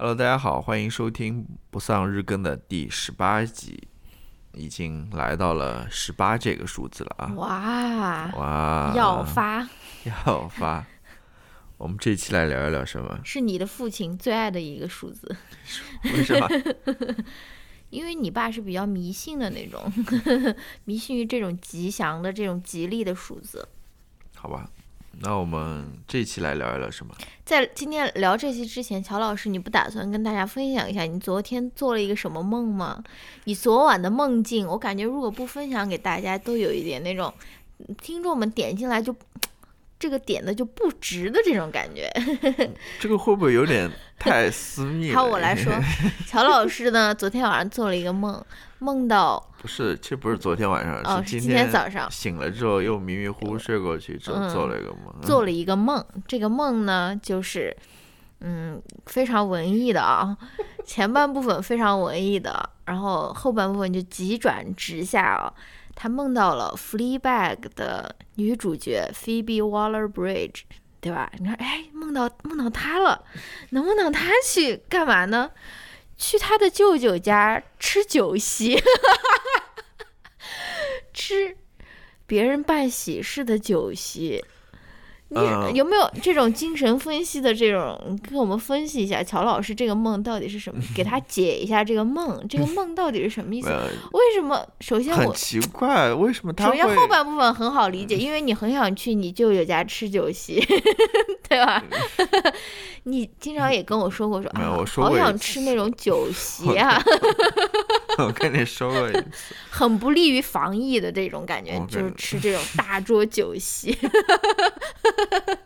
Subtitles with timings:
[0.00, 3.88] Hello，大家好，欢迎收听不丧日更的第十八集，
[4.54, 7.32] 已经来到了十八这个数字了啊！
[7.34, 9.68] 哇哇，要发
[10.24, 10.86] 要发！
[11.78, 13.18] 我们这期来聊一聊什么？
[13.24, 15.36] 是你的父亲最爱的一个数字，
[16.04, 16.48] 为什么？
[17.90, 19.92] 因为你爸是比较迷信的那种，
[20.86, 23.68] 迷信于这种吉祥的、这种吉利的数字。
[24.36, 24.70] 好吧，
[25.20, 27.12] 那我们这期来聊一聊什么？
[27.44, 33.02] 在今天聊这期之前，乔老师，你不打算跟大家分享一下你昨天做了一个什么梦吗？
[33.44, 37.32] 你昨晚的梦境，我感觉如果不分享给大家，都有一点那种
[38.00, 39.14] 听众们点进来就
[39.98, 42.08] 这个点的就不值的这种感觉。
[43.00, 45.16] 这个会不会有点太私密了？
[45.16, 45.72] 好，我来说，
[46.28, 48.40] 乔老师呢，昨天晚上做了一个梦，
[48.80, 57.76] 梦到不是，其实不是昨天晚上，哦是今天早上醒了之后又迷迷糊糊睡过去之后嗯做了一个梦，做了一个梦，这个梦呢，就是，
[58.40, 60.36] 嗯，非常文艺的啊，
[60.86, 65.52] 前半部分非常文艺的，然后后半部分就急转直下啊。
[66.00, 70.60] 他梦到了《Fleabag》的女主角 Phoebe Waller-Bridge，
[71.00, 71.28] 对吧？
[71.38, 73.24] 你看，哎，梦到梦到她了，
[73.70, 75.50] 能梦到她去干嘛呢？
[76.18, 78.82] 去他的舅舅家吃酒席，
[81.14, 81.56] 吃
[82.26, 84.44] 别人办喜事的酒席。
[85.30, 88.18] 你呃有没有这种精神分析的这种？
[88.28, 90.80] 跟我们分析一下，乔老师这个梦到底是什么？
[90.94, 93.68] 给他 解一下这个梦，这个梦到底是什么意思？
[93.68, 94.66] 呃，为什么？
[94.80, 96.74] 首先我很奇怪，为什么他首？
[96.74, 100.64] 先后半部分很好理解，因为你很想去你舅舅家吃酒席，
[101.48, 101.82] 对吧？
[103.04, 107.02] 你经常也跟我说过说啊，我说好想吃那种酒席啊，
[108.18, 113.96] 我跟你说过一次，很不利于防疫的这种感觉，就是吃这种大桌酒席。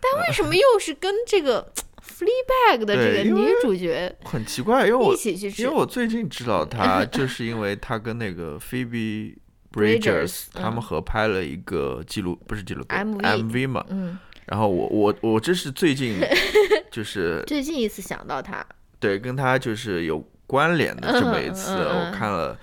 [0.00, 5.74] 但为什么又是跟这个 Fleabag 的这个女主角很奇怪，因为我一起去吃因为？
[5.74, 9.36] 我最近知道她， 就是因为她跟那个 Phoebe
[9.72, 13.84] Bridgers，Bridgers 他们嗯合拍了一个记录，不是记录 MV 嘛。
[13.88, 16.18] 嗯，然后我我我这是最近
[16.90, 18.64] 就是最近一次想到他，
[19.00, 22.56] 对跟他就是有关联的这么一次，嗯嗯嗯我看了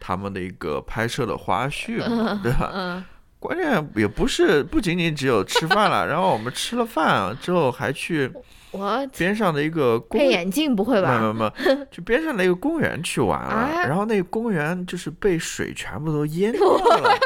[0.00, 3.04] 他们的一个拍摄的花絮嘛，对吧？
[3.44, 8.30] 嗯，关键也不是不仅仅只有吃饭了，然后我们吃了饭之后还去
[8.70, 11.20] 我边上的一个公配眼镜不会吧？
[11.20, 17.18] 没没没，去边上的一个公园去玩了，啊然后那个公园就是被水全部都淹 掉了，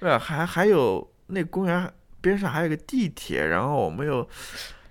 [0.00, 4.26] 对，还还有那公园边上还有一个地铁，然后我们又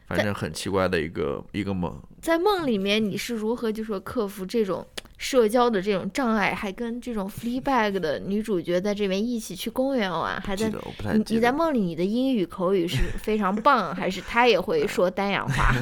[0.07, 4.85] 反正很奇怪的一个一个梦，在梦里面，你是如何就说克服这种
[5.17, 10.69] 社交的这种障碍，还跟这种 Fleabag 的女主角在这边一起去公园玩，还在
[11.13, 11.23] 你。
[11.29, 15.73] 你在梦里你的英语口语是非常棒，还是他也会 说丹阳话？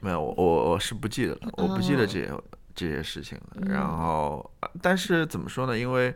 [0.00, 2.30] 没有，我我我是不记得了，我不记得哦这些
[2.74, 3.56] 这些事情了。
[3.62, 5.78] 嗯然后，呃但是怎么说呢？
[5.78, 6.14] 因为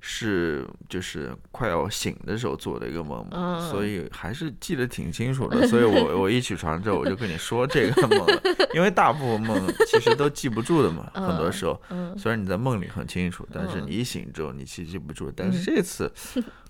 [0.00, 5.66] 是就是快要醒的时候做的一个梦嘛，嗯所以还是记得挺清楚的。
[5.66, 8.40] 所以我 我一起床之后，我就跟你说这个梦了，
[8.74, 11.80] 因为大部分梦其实都记不住的嘛，很多时候。
[11.90, 15.32] 嗯，虽然你在梦里很清楚，但是嗯你一醒之后，你其实记不住。
[15.34, 16.12] 但是这次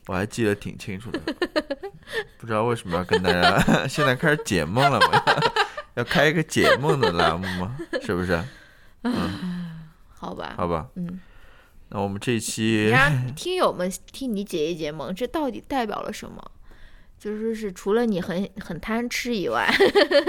[0.06, 1.20] 我还记得挺清楚的，
[2.38, 5.22] 不知道为什么要跟大家现在开始解梦了嘛？
[5.94, 7.76] 要开一个解梦的栏目吗？
[8.02, 8.40] 是不是？
[9.02, 11.20] 嗯好吧，好吧，嗯，
[11.90, 16.42] 那我们这一期让听友们替你解一解蒙，这到底代表了什么？
[17.18, 19.68] 就是是除了你很很贪吃以外，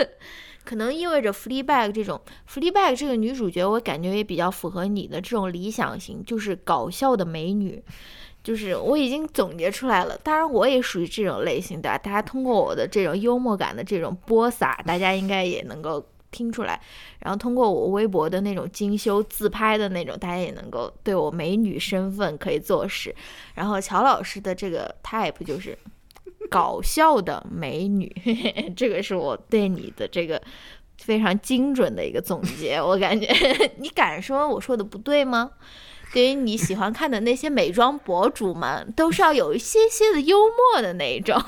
[0.63, 2.19] 可能意味着 Fleabag 这种
[2.49, 7.83] Fleabag 这个女主角，我感觉也比较符合你的这种理想型，就是搞笑的美女。
[8.43, 11.89] 就是我已经总结出来了，当然我也属于这种类型的。
[11.99, 16.01] 大家通过我的这种幽默感的这种播撒，大家应该也能够
[16.37, 16.79] 听出来。
[17.19, 23.13] 然后通过我微博的那种精修自拍的那种，大家也能够对我美女身份可以坐实。
[23.55, 25.77] 然后乔老师的这个 type 就是
[26.49, 28.13] 搞笑的美女，
[28.77, 30.39] 这个是我对你的这个
[30.99, 32.79] 非常精准的一个总结。
[32.81, 33.27] 我感觉
[33.77, 35.51] 你敢说我说的不对吗？
[36.13, 41.41] 对于你喜欢看的那些美妆博主们，都是要有一些些的幽默的那一种。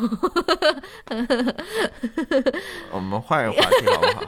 [2.91, 4.23] 我们换一个话题好不好？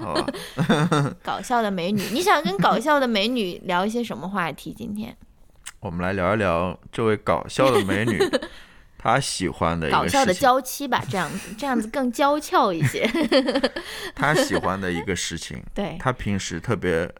[0.00, 4.74] 好吧， 搞笑的美女，你想跟搞笑的美女聊一些什么话题？
[4.76, 5.14] 今天
[5.80, 8.18] 我们来聊一聊这位搞笑的美女，
[8.98, 13.06] 她喜欢的一搞笑的娇妻吧，这样子，这样子更娇俏一些。
[14.14, 17.10] 她喜欢的一个事情，对，她平时特别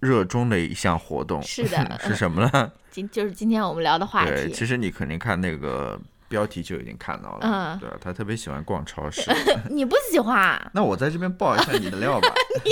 [0.00, 2.72] 热衷的一项活动是的， 是什么呢？
[2.90, 4.52] 今就是今天我们聊的话对，题。
[4.52, 5.98] 其实你肯定看那个
[6.28, 9.22] 标题就已经看到了，嗯对啊，他特别喜欢逛超市。
[9.70, 10.70] 你不喜欢啊？
[10.72, 12.28] 那我在这边爆一下你的料吧，
[12.64, 12.70] 你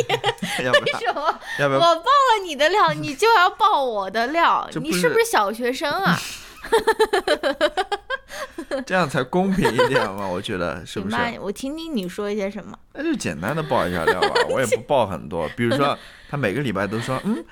[0.65, 1.41] 要不然为什么？
[1.61, 4.67] 要不要我爆了你的料，你就要爆我的料？
[4.73, 6.19] 是你是不是小学生啊？
[8.87, 10.27] 这样才公平一点嘛？
[10.27, 11.17] 我觉得是不是？
[11.41, 12.77] 我听听你说一些什么。
[12.95, 15.49] 那就简单的报一下料吧，我也不报很多。
[15.57, 15.97] 比如说，
[16.35, 17.45] 他每个礼拜都说，嗯，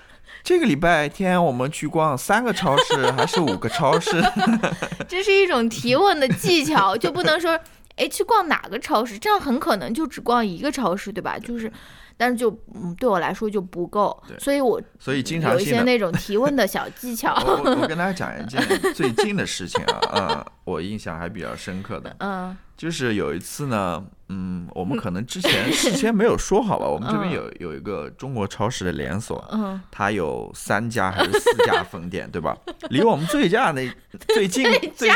[0.42, 4.20] 这个礼拜天我们去逛三个超市还是五个超市？
[5.06, 7.56] 这是一种提问的技巧，就不能说，
[7.94, 9.16] 哎，去逛哪个超市？
[9.16, 11.38] 这样很可能就只逛一个超市，对吧？
[11.38, 11.72] 就是，
[12.16, 15.64] 但是就嗯，对我来说就不够，所以我所以经常有一。
[15.64, 17.34] 些那种提问的小技巧。
[17.46, 18.60] 我我我跟大家讲一件
[18.94, 32.56] 最近的事情啊，嗯，我印象还比较深刻的，嗯就是有一次呢，嗯，我们可能之前事先没有说好吧，我们这边嗯有有一个中国超市的连锁，嗯，它有三家还是四家分店，对吧？
[32.88, 33.94] 离我们最近那
[34.28, 34.64] 最近
[34.96, 35.10] 最？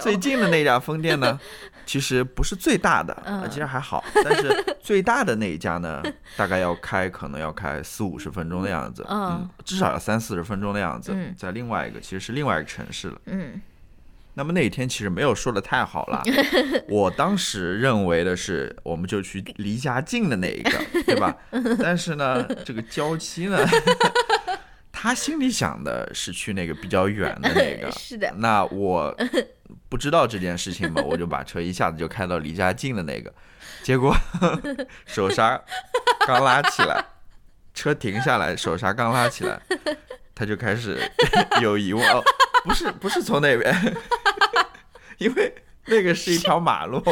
[0.00, 1.38] 最近的那家分店呢，
[1.84, 3.14] 其实不是最大的，
[3.50, 4.02] 其实还好。
[4.24, 6.02] 但是最大的那一家呢，
[6.36, 11.34] 大概要开，可能要开四五十分钟的样子，嗯至少要三四十分钟的样子嗯。
[11.36, 13.20] 在另外一个，其实是另外一个城市了。
[13.26, 13.60] 嗯
[14.38, 16.22] 那么那一天其实没有说的太好了，
[16.88, 21.34] 我当时认为的是，我们就去离家近的那一个， 对吧？
[21.80, 23.58] 但是呢，这个娇妻呢，
[24.92, 29.16] 他心里想的是去那个比较远的那个，是的，那我
[29.88, 33.32] 不知道这件事情嘛，我就把车一下子就开到离家近的那个，
[33.82, 34.14] 结果
[35.06, 35.58] 手刹
[36.26, 37.02] 刚拉起来，
[37.72, 39.58] 车停下来，手刹刚拉起来，
[40.36, 41.00] 他就开始
[41.62, 42.22] 有疑问哦，
[42.62, 43.96] 不是不是从那边，
[45.16, 45.54] 因为
[45.86, 47.02] 那个是一条马路，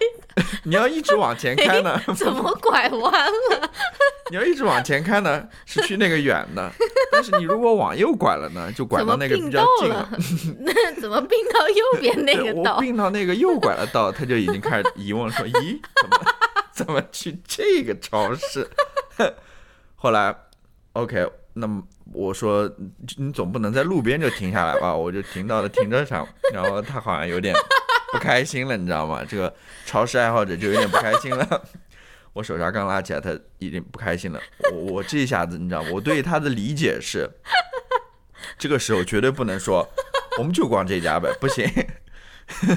[0.64, 3.70] 你要一直往前开呢，怎么拐弯了？
[4.28, 6.70] 你要一直往前开呢，是去那个远的，
[7.10, 10.10] 但是你如果往右拐了呢，就拐到那个比较近了？
[10.58, 12.78] 那怎么并到右边那个道？
[12.78, 16.34] 并到那个右拐的道，他就已经开始疑问说：“咦，怎么
[16.72, 18.68] 怎么去这个超市？”
[19.94, 20.34] 后来
[20.92, 21.26] ，OK，
[21.58, 21.82] 那么
[22.12, 22.70] 我说
[23.16, 24.94] 你总不能在路边就停下来吧？
[24.94, 27.54] 我就停到了停车场，然后他好像有点
[28.12, 29.24] 不开心了，你知道吗？
[29.26, 29.52] 这个
[29.86, 31.62] 超市爱好者就有点不开心了。
[32.34, 34.38] 我手刹刚拉起来，他已经不开心了。
[34.70, 35.82] 我我这一下子，你知道？
[35.90, 37.26] 我对他的理解是，
[38.58, 39.88] 这个时候绝对不能说，
[40.36, 41.66] 我们就逛这家呗，不行，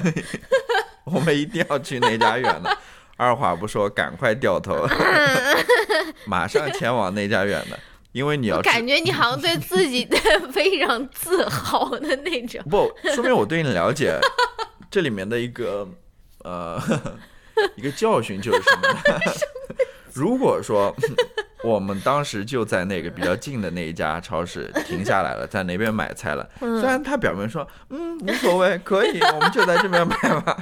[1.04, 2.78] 我们一定要去那家远的。
[3.18, 4.88] 二话不说，赶快掉头，
[6.24, 7.78] 马上前往那家远的，
[8.12, 10.16] 因为你要感觉你好像对自己的
[10.52, 12.62] 非常自豪的那种。
[12.68, 14.18] 不说明我对你了解。
[14.90, 15.88] 这里面的一个
[16.44, 16.80] 呃
[17.76, 19.22] 一个教训就是什么呢？
[20.12, 20.92] 如果说
[21.62, 30.56] 我们当时就在那个比较近的那一家超市停下来了，在那边买菜了，虽然他表面说嗯无所谓，可以，我们就在这边买吧，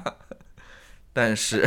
[1.15, 1.67] 但是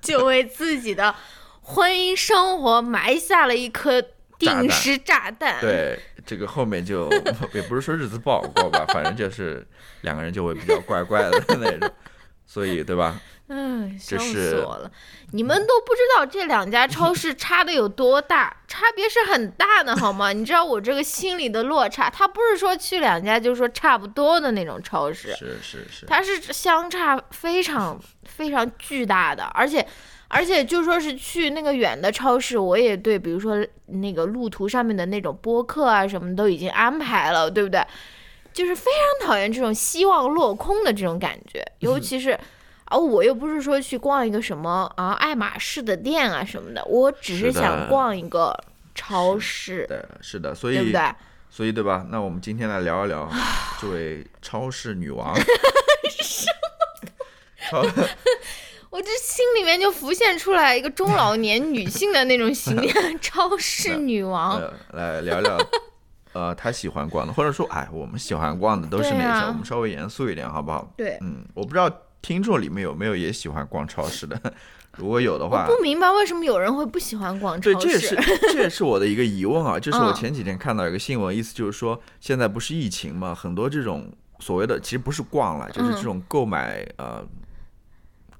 [0.00, 1.14] 就为自己的
[1.60, 4.02] 婚姻生活埋下了一颗
[4.44, 7.10] 定时炸弹。，对这个后面就
[7.52, 9.66] 也不是说日子不好过吧， 反正就是
[10.02, 11.90] 两个人就会比较怪怪的那种，
[12.46, 13.20] 所以对吧？
[13.46, 14.90] 嗯，笑死我了！
[15.32, 20.32] 你们都不知道这两家超市差的有多大，差别是很大的，好吗？
[20.32, 29.86] 你知道我这个心里的落差，它不是说去两家就说差不多的那种超市，是是是，它是相差非常非常巨大的，而且
[30.28, 37.84] 而且就说是去那个远的超市，我也对，比如说那个路途上面的那种播客啊什么都已经安排了，对不对？
[38.52, 42.38] 就是非常讨厌这种希望落空的这种感觉，尤其是。
[42.86, 48.54] 啊，我又不是说去逛一个什么啊爱马仕的店啊什么的，我只是想逛一个
[48.94, 51.00] 超市，对，是的，所以对不对？
[51.48, 52.06] 所以对吧？
[52.10, 53.26] 那我们今天来聊一聊
[53.80, 55.34] 这位超市女王。
[57.70, 57.82] 超
[58.94, 64.56] 我这心里面就浮现出来一个中老年女性的那种形 象，超市女王。
[64.56, 65.58] 呃，来聊聊，
[66.32, 69.24] 呃，她喜欢逛的，或者说，哎，我们喜欢逛的都是哪些？
[69.24, 70.88] 啊我们稍微严肃一点，好不好？
[70.96, 71.90] 对，嗯，我不知道
[72.22, 74.40] 听众里面有没有也喜欢逛超市的，
[74.96, 78.16] 如果有的话，不明白为什么有人会不喜欢逛超对，这也是市。
[78.52, 84.08] 这也是我的一个疑问啊，就是我嗯前几天看到一个新闻，意思就是说，现在不是疫情嘛，很多这种
[84.38, 87.26] 所谓的其实不是逛了，就是这种购买呃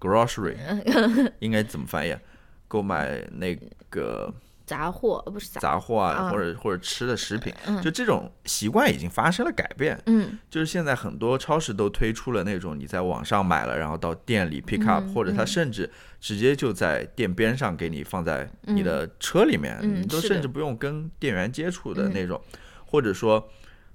[0.05, 0.57] grocery
[1.41, 2.21] 应该怎么翻译啊？
[2.69, 3.55] 购买那
[3.91, 4.33] 个
[4.67, 6.31] 杂货呃不是杂，货啊，啊。
[6.31, 7.81] 或者或者吃的食品，嗯。
[7.83, 10.01] 就这种习惯已经发生了改变。
[10.07, 10.39] 嗯。
[10.51, 15.89] 就是现在很多超市都推出了那种你在网上买了，然后到店里 pick up，、嗯或者他甚至
[16.21, 22.41] 直接就在店边上给你放在你的车里面，嗯你都甚至不用跟店员接触的嗯那种，
[22.87, 23.47] 或者说，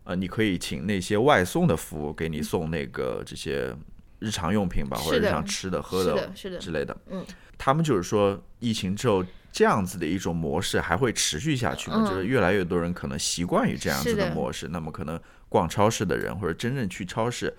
[0.03, 3.75] 呃，你可以请那些外送的服务给你送那个这些
[4.19, 6.95] 日常用品吧，或者日常吃的、喝的，是的，之类的。
[7.09, 7.25] 嗯，
[7.57, 11.97] 他们就是说，疫情之后这样子的一种模式还会持续下去吗？
[11.99, 17.55] 嗯就是越来越多人可能习惯于这样子的模式，那么可能逛超市的人或者真正去超市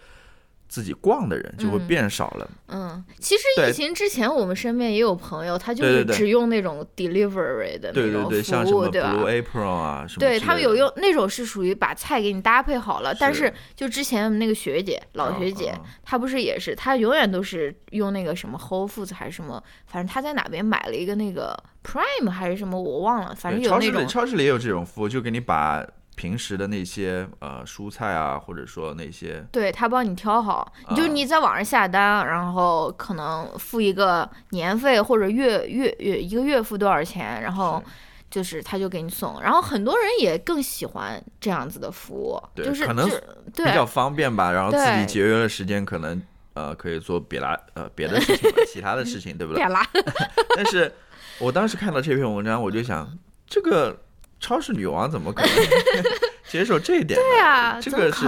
[0.71, 1.87] 自己逛的人就会嗯。
[1.89, 2.51] 变少了。
[2.69, 3.71] 嗯，其实对。
[3.71, 13.41] 疫情之前，我们身边也有朋友，他就是只用那种 delivery 的对对对，那种服像什么务，对吧？Blue Apron 啊什么之类的，对他们有用那种是属于把菜给你搭配好了，但是。
[13.41, 15.73] 是就之前那个学姐老学姐，
[16.05, 25.83] 她不是也是，她永远都是用那个什么 Whole Foods 还是什么，反正她在哪边买了一个那个 Prime 还是什么，我忘了，反正对超市里有那种超市里也有这种服务，就给你把
[26.21, 37.83] 平时的那些呃蔬菜啊，或者说那些对他帮你挑好，你就你在网上下单，然后可能付一个年费或者月月月一个月付多少钱，然后
[38.31, 43.09] 就是他就给你送，然后很多人也更喜欢这样子的服务，对就是可能
[43.55, 46.21] 比较方便吧，然后自己节约了时间，可能
[46.53, 49.69] 呃可以做别拉呃别的事情， 其他的事情，对不对别？
[49.71, 49.83] 拉，
[50.55, 50.93] 但是
[51.39, 53.11] 我当时看到这篇文章，我就想，
[53.47, 53.99] 这个
[54.41, 55.55] 超市女王怎么可能
[56.49, 57.17] 接受这一点？
[57.21, 58.27] 对啊，这个是？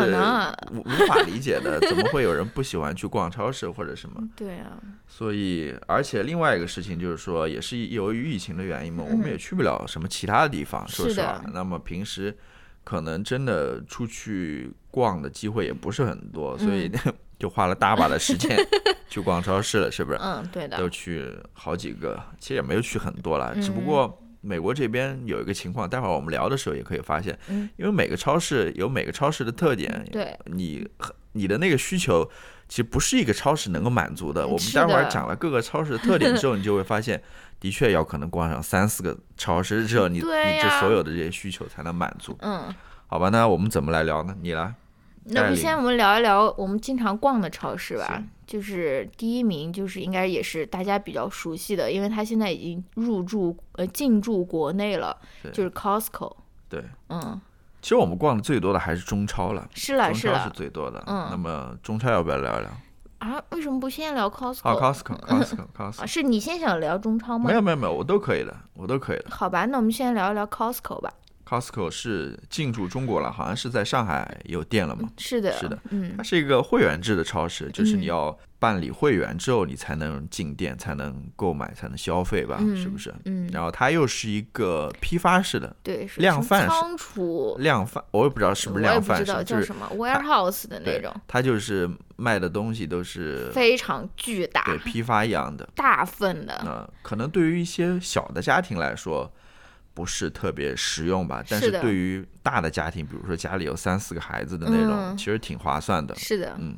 [0.73, 4.23] 无无法理解的， 怎么会有人不喜欢去逛超市或者什么？
[4.37, 4.79] 对啊，
[5.09, 10.87] 所以，而且另外一个事情就是说，也是由于疫情的原因嘛，我们也去不了什么其他的地方。
[10.87, 12.37] 说实话，那么平时
[12.85, 16.89] 可能真的出去逛的机会也不是很多，所以
[17.41, 18.57] 就花了大把的时间
[19.09, 20.19] 去逛超市了，是不是？
[20.23, 30.87] 嗯，对的都，去好几个，其实也没有去很多了，只不嗯过美国这边有一个情况，待会儿我们聊的时候也可以发现，嗯因为每个超市有每个超市的特点，对，你
[31.33, 32.29] 你的那个需求
[32.69, 34.47] 其实不是一个超市能够满足的。
[34.47, 37.23] 我们待会儿讲了各个超市的特点之后，你就会发现，
[37.59, 40.23] 的确要可能逛上三四个超市之后，你你
[40.61, 42.37] 这所有的这些需求才能满足。
[42.41, 42.75] 嗯，
[43.07, 44.37] 好吧，那我们怎么来聊呢？
[44.43, 44.75] 你来。
[45.25, 48.23] 那不先我们聊一聊我们经常逛的超市吧。
[48.47, 55.17] 就是第一名，就是应该也是大家比较熟悉的，因为它现在已经入驻呃进驻国内了，
[55.53, 56.37] 就是 Costco。
[56.69, 57.41] 对，嗯，
[57.81, 61.03] 其实我们逛的最多的还是中超了，是了是了是最多的。
[61.07, 62.71] 嗯那么中超要不要聊一聊？
[63.19, 64.63] 啊，为什么不先聊 Costco？
[64.65, 66.03] 好，Costco，Costco，Costco。
[66.03, 67.49] 啊， 是你先想聊中超吗？
[67.49, 69.27] 没有没有没有，我都可以的，我都可以的。
[69.31, 71.11] 好吧，那我们先聊一聊 Costco 吧。
[71.49, 75.09] Costco 是进驻中国了，好像是在上海有店了嘛？
[75.19, 82.59] 是的，是的，嗯它是一个会员制的超市，就是你嗯要办理会员之后，你才能进店，才能购买，才能消费吧？
[82.61, 83.13] 嗯是不是？
[83.25, 95.69] 嗯，然后它又是一个批发式的对，是量贩式仓储，量贩，我也不知道是不是量贩式，就是什么 warehouse 的那种，，它就是卖的东西都是非常巨大、对批发一样的。
[95.75, 99.31] 大份的，呃，可能对于一些小的家庭来说，
[99.95, 105.17] 不是特别实用吧，但是对于大的家庭，比如说家里有三四个孩子的那种，嗯。
[105.17, 106.15] 其实挺划算的。
[106.15, 106.77] 是的，嗯，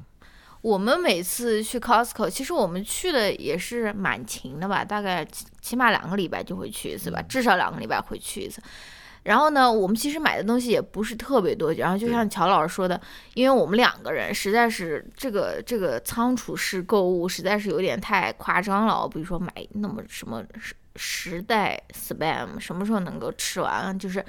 [0.60, 7.28] 我们每次去 Costco，其实我们去的也是蛮勤的吧，大概起起码两个礼拜就会去一次吧，嗯。
[7.28, 8.60] 至少两个礼拜会去一次。
[9.22, 13.00] 然后呢，我们其实买的东西也不是特别多，然后就像乔老师说的，
[13.32, 20.44] 因为我们两个人实在是这个这个仓储式购物实在是有点太夸张了，比如说买那么什么
[20.96, 23.92] 十十袋 spam，什么时候能够吃完啊？
[23.92, 24.24] 就是，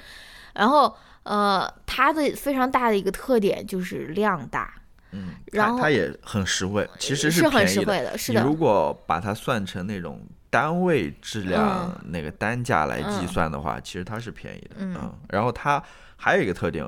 [0.54, 4.74] 然后呃，它的非常大的一个特点就是量大，
[5.12, 7.70] 嗯，然后它它也很实惠，其实是很便宜的。
[7.72, 10.20] 实惠的，是的，你如果把它算成那种
[10.50, 14.76] 单位质量、嗯那个单价来计嗯算的话，其实它是便宜的。
[14.78, 15.82] 嗯然后它
[16.16, 16.84] 还有一个特点，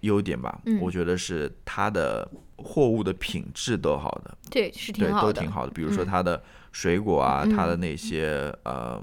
[0.00, 5.72] 优点吧，嗯我觉得是它的货物的品质都好的，对，是，挺好的，都挺好的。
[5.72, 6.42] 比如说嗯它的
[6.74, 9.00] 水果啊，它的那些呃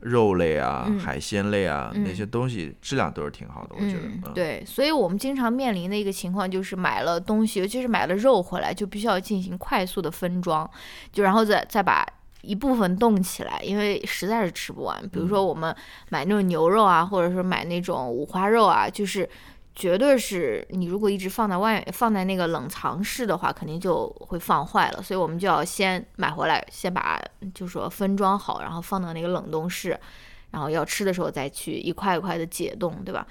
[0.00, 4.32] 肉类啊、嗯海鲜类啊、那嗯些东西质量都是挺好的，我觉得。
[4.34, 10.68] 对，所以我们经常面临的一个情况就是买了东西，尤其是买了肉回来，就必须要进行快速的分装，
[11.12, 12.04] 就然后再再把
[12.42, 15.00] 一部分冻起来，因为实在是吃不完。
[15.12, 15.72] 比如嗯说我们
[16.10, 19.28] 买那种牛肉啊，或者是买那种五花肉啊，就是。
[19.78, 25.00] 绝对是你如果一直放在外放在那个冷藏室的话，肯定就会放坏了。
[25.00, 27.16] 所以我们就要先买回来，先把
[27.54, 29.96] 就说分装好，然后放到那个冷冻室，
[30.50, 33.24] 然后要吃的时候再去一块一块的解冻，对吧？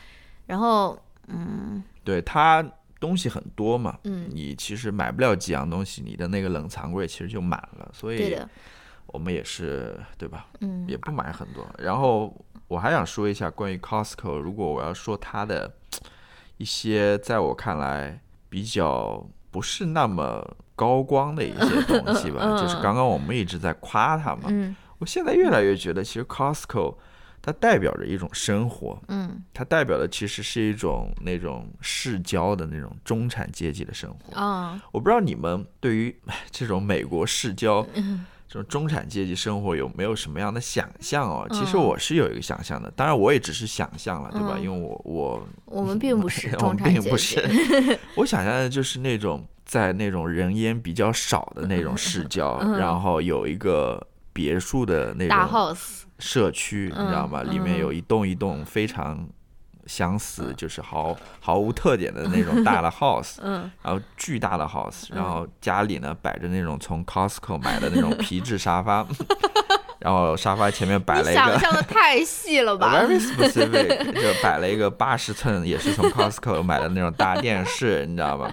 [0.45, 2.65] 然后，嗯对，它
[2.97, 8.39] 东西很多嘛，嗯，你其实买不了几样东西，你的那个冷藏柜其实就满了，所以，
[9.07, 10.47] 我们也是对吧？
[10.61, 11.67] 嗯也不买很多。
[11.77, 12.33] 然后
[12.69, 15.69] 我还想说一下关于 Costco，如果我要说它的
[16.57, 22.57] 一些在我看来比较不是那么高光的一些东西吧， 嗯。
[22.57, 24.75] 就是刚刚我们一直在夸它嘛，嗯。
[24.99, 26.95] 我现在越来越觉得其实 Costco
[27.41, 29.43] 它代表着一种生活，嗯。
[29.53, 34.39] 它代表的其实是一种那种市郊的那种中产阶级的生活。
[34.39, 36.15] 啊我不知道你们对于
[36.51, 41.45] 这种美国市郊嗯 这种中产阶级生活有没有什么样的想象哦？
[41.51, 44.53] 其实嗯我是有一个想象的，当然我也只是想象了，对吧？
[44.57, 54.01] 嗯因为我我我们并不是 我中们产阶级，并不是， 我想象的就是那种在那种人烟比较少的那种市郊， 嗯然后有一个
[54.31, 57.41] 别墅的那种大种 house，社区，你知道吗？
[57.45, 59.27] 嗯里面有一栋一栋非常
[59.87, 69.05] 相似，就是毫毫无特点的那种大的 house，嗯然后巨大的 house，然后家里呢摆着那种从 Costco 买的那种皮质沙发，
[69.99, 71.59] 然后沙发前面摆了一个。
[71.59, 78.51] 象的太细了吧？Very specific，就摆了一个八十寸，也是从 Costco 买的那种大电视，你知道吗？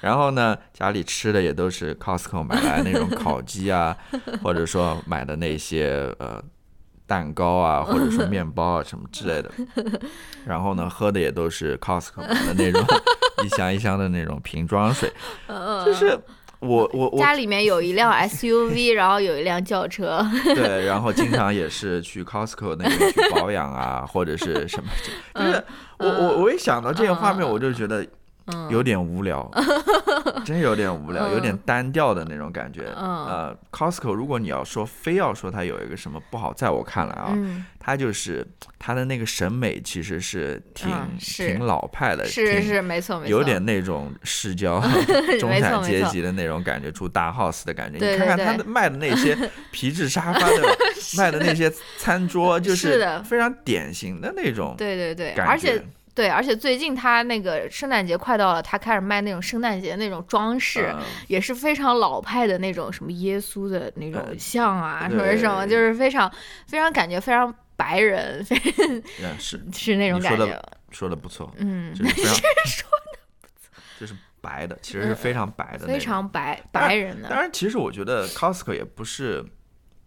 [0.00, 3.96] 然后呢，家里吃的也都是 Costco 买来那种烤鸡啊，
[4.42, 6.42] 或者说买的那些呃
[7.06, 9.50] 蛋糕啊， 或者说面包啊什么之类的。
[10.46, 12.84] 然后呢，喝的也都是 Costco 买的那种
[13.44, 15.12] 一箱一箱的那种瓶装水，
[15.48, 16.18] 嗯就是
[16.60, 24.90] 我我我家里面有一辆 SUV，然后有一辆轿车，对，然后经常也是去 Costco 那边去保养啊，或者是什么，
[25.34, 25.62] 就是
[25.98, 28.06] 我我我一想到这个画面，我就觉得
[28.46, 28.68] 嗯。
[28.70, 29.50] 有点无聊，
[30.44, 32.92] 真有点无聊，有点单调的那种感觉。
[32.96, 33.26] 嗯。
[33.26, 38.46] 呃，Costco 如果你要说非要说它有一个什么不好，在我看来啊，嗯，它就是
[38.78, 44.80] 它的那个审美其实是挺挺老派的，挺是是没错没错，有点那种市郊
[45.40, 47.98] 中产阶级的那种感觉，住大 house 的感觉。
[48.12, 49.36] 你看看他的卖的那些
[49.70, 50.70] 皮质沙发对吧？
[51.16, 55.32] 卖的那些餐桌，就是非常典型的那种对对对。
[55.44, 55.82] 而且
[56.14, 66.30] 对，而且最近他那个圣诞节快到了，他开始卖那种圣诞节那种装饰，嗯也是非常老派的那种什么耶稣的那种嗯像啊，什么什么，就是非常
[66.68, 68.56] 非常感觉非常白人，非
[69.22, 72.14] 嗯是 是那种感觉，说的不错，嗯，就是
[73.98, 79.44] 就是白的，其实是非常白的非常白白人的，当然，其实我觉得 Costco 也不是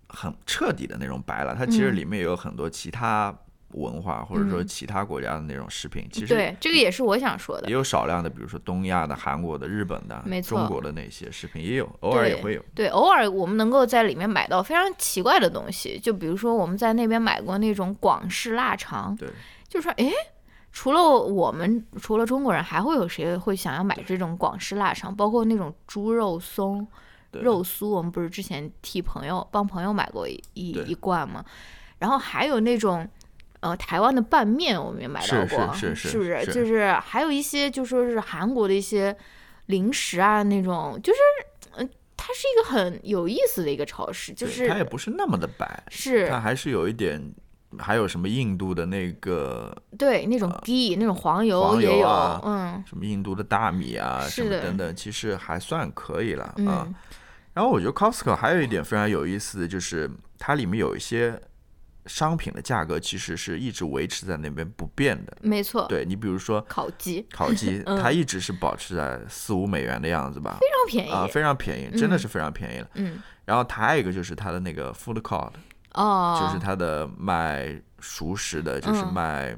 [0.08, 1.96] 很彻底的那种白了，它其实嗯。
[1.96, 3.36] 里面有很多其他
[3.72, 7.74] 文化或者说嗯其他国家的那种食品，其实对，这个也是我想说的也。
[7.74, 12.64] 有少量的，比如说东亚的、韩国的、日本的、没中国的那些食品也有，偶尔也会有。
[12.74, 19.28] 对，偶尔我们能够在里面买到非常奇怪的东西，就比如说我们在那边买过那种广式腊肠，对，
[19.68, 20.12] 就说诶，
[20.72, 25.14] 除了我们，除了中国人，还会有谁会想要买这种广式腊肠？
[25.14, 26.88] 包括那种猪肉松、
[27.32, 31.44] 肉酥，我们不是之前替朋友帮朋友买过一一罐吗？
[32.00, 33.08] 然后还有那种。
[33.60, 36.46] 呃，台湾的拌面我们也买到是过，是是不是？
[36.46, 39.16] 是就是还有一些就说是韩国的一些
[39.66, 41.20] 零食啊，那种就是，
[41.78, 47.20] 嗯、它是一个很有意思的一个超市，就是它也不是那么的白，是它还是有一点，
[47.80, 56.86] 还有什么印度的那个对那种 ghee、那种黄油也有，啊嗯什么印度的大米啊，什是的么等等，其实还算可以了啊。
[56.86, 56.96] 嗯
[57.54, 61.42] 然后我觉得 Costco 还有一点非常有意思的就是，它里面有一些
[62.08, 65.38] 商品的价格其实是一直维持在那边不变的。
[65.42, 72.88] 没错，对你比如说烤鸡烤鸡， 嗯它一直是保持在四五美元的样子吧，非常便宜，啊，非常便宜，真的是非常便宜了。
[72.96, 75.52] 嗯然后它还有一个就是它的那个 food court，
[75.94, 79.56] 哦，就是它的卖熟食的，就是嗯卖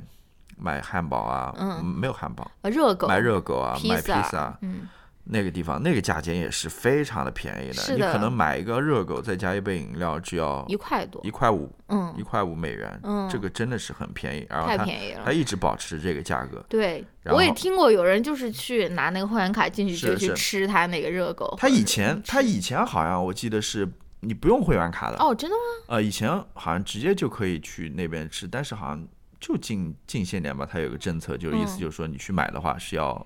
[0.58, 4.88] 卖汉堡啊，嗯没有汉堡，呃热狗卖热狗啊，卖披萨，嗯
[5.25, 15.32] 那个地方那个价钱也是非常的便宜的，的你可能买一个热狗再加一杯饮料只要一块多一，块五，嗯一块五美元，嗯这个真的是很便宜，然后太它便宜了它。
[15.32, 16.65] 一直保持这个价格。
[16.67, 21.55] 对，我也听过有人就是去拿那个会员卡进去就去吃他那个热狗。
[21.60, 23.88] 他以前他以前好像我记得是
[24.21, 25.95] 你不用会员卡的，哦，真的吗？
[25.95, 29.08] 呃，以前好像直接就可以去那边吃，但是好像
[29.39, 33.25] 就近近些年吧，它有个政策，就是意思嗯就是说你去买的话是要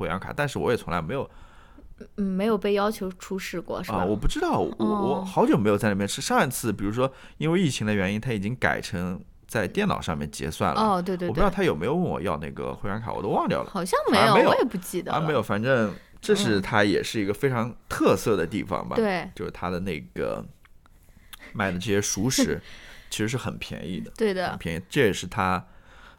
[0.00, 1.28] 会员卡，但是我也从来没有
[2.16, 4.04] 嗯，没有被要求出示过，是啊、吧？
[4.06, 6.22] 我不知道，我我哦好久没有在那边吃。
[6.22, 10.80] 上一次比如说因为疫情的原因，他已经改成在电脑上面结算了。
[10.80, 13.70] 哦，对对对，我不知道他有没有问我要那个会员卡，我都忘掉了。
[13.70, 20.42] 好像没有，没有我也不记得啊，没有，反正这是嗯它也是一个非常特色的地方吧。，对就是它的那个
[21.52, 22.58] 卖的这些熟食，
[23.10, 24.10] 其实是很便宜的。
[24.16, 25.62] 对的很，便宜，这也是他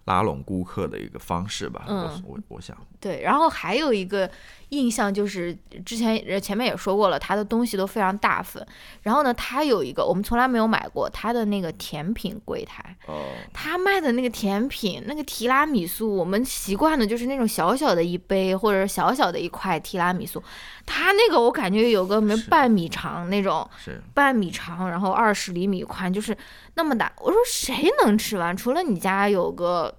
[0.05, 1.85] 拉拢顾客的一个方式吧。
[2.23, 3.21] 我我想，对。
[3.23, 4.29] 然后还有一个
[4.69, 5.53] 印象就是，
[5.85, 8.65] 之前呃前面也说过了，他的东西都非常大份。
[9.01, 20.41] 然后呢，他有一个我们从来没有买过他的那个甜品柜台，哦，他卖的那个甜品，那个提拉米苏，我们习惯的就是那种小小的一杯或者小小的一块提拉米苏，
[20.85, 23.69] 他那个我感觉有个没半米长那种，
[24.13, 26.37] 半米长，然后二十厘米宽，就是
[26.75, 28.55] 那么大，我说谁能吃完？
[28.55, 29.93] 除了你家有个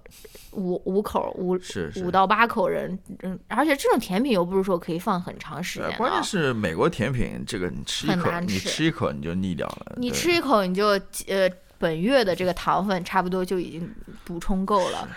[0.51, 9.95] 五五口五是是五到八口人，嗯，而且这种甜品又不是说可以放很长时间关键是美国甜品，这个你吃一口，你吃吃一口你就腻掉了。
[9.97, 10.87] 你吃一口你就
[11.27, 11.49] 呃
[11.79, 13.91] 本月的这个糖分差不多就已经
[14.23, 15.09] 补充够了。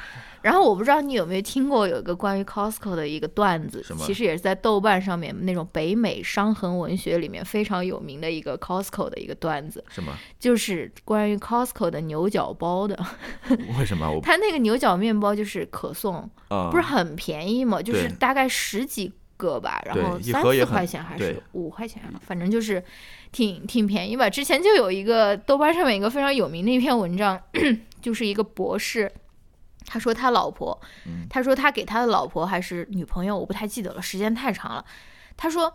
[0.47, 10.17] 然后我不知道你有没有听过有一个关于 Costco 的一个段子其实也是在豆瓣上面那种北美伤痕文学里面非常有名的一个 Costco 的一个段子，什么？
[10.39, 12.97] 就是关于 Costco 的牛角包的。
[13.77, 16.71] 为什么我它那个牛角面包就是可颂，啊？
[16.71, 22.81] 不是很便宜嘛，就是大概十几个吧，然后三四块钱还是五块钱啊，反正就是
[23.33, 24.31] 挺挺便宜吧。
[24.31, 27.43] 之前就有一个豆瓣上面一个非常有名的一篇文章，
[28.01, 29.11] 就是一个博士。
[29.87, 34.85] 他说他老婆，嗯他说他给他的老婆还是女朋友，我不太记得了，时间太长了。
[35.37, 35.73] 他说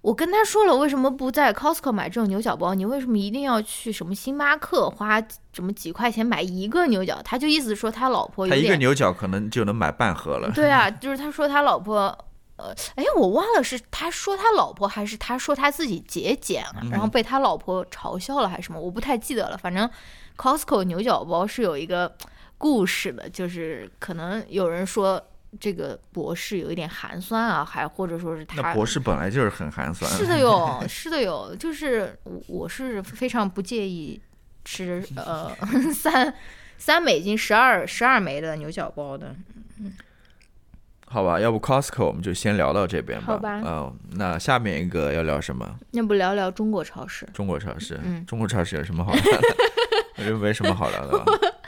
[0.00, 2.72] 我跟他说了，为什么不在 Costco 买这种牛角包？
[2.72, 5.20] 你为什么一定要去什么星巴克花
[5.52, 7.20] 什么几块钱买一个牛角？
[7.24, 10.50] 他就意思说他老婆有他一个牛角可能就能买半盒了。
[10.52, 12.16] 对啊， 就是他说他老婆，
[12.56, 19.58] 呃，哎，我忘了是他说他老婆还是他说他自己节俭了，然后被他老婆嘲笑了还是什么，我不太记得了。
[19.58, 19.88] 反正
[20.36, 22.16] Costco 牛角包是有一个
[22.58, 25.22] 故事的，就是可能有人说
[25.58, 30.10] 这个博士有一点寒酸啊，还或者说是他那博士本来就是很寒酸。
[30.10, 34.20] 是的哟， 是的哟，就是我我是非常不介意
[34.64, 35.50] 吃呃
[35.94, 36.34] 三
[36.76, 39.34] 三美金十二十二枚的牛角包的。
[41.10, 43.26] 好吧，要不 Costco 我们就先聊到这边吧。
[43.28, 45.78] 好吧嗯、那下面一个要聊什么？
[45.92, 47.26] 要不聊聊中国超市？
[47.32, 47.98] 中国超市。
[48.04, 49.48] 嗯中国超市有什么好聊的？
[50.18, 51.24] 我觉得没什么好聊的了。